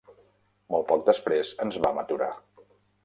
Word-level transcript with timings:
Molt 0.75 0.87
poc 0.87 1.05
després, 1.11 1.53
ens 1.67 1.79
vam 1.85 2.01
aturar. 2.05 2.31